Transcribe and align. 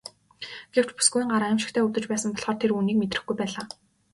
Гэвч 0.73 0.89
бүсгүйн 0.95 1.27
гар 1.33 1.43
аймшигтай 1.47 1.85
өвдөж 1.85 2.05
байсан 2.09 2.29
болохоор 2.33 2.57
тэр 2.59 2.71
үүнийг 2.73 2.97
мэдрэхгүй 2.99 3.35
байлаа. 3.37 3.63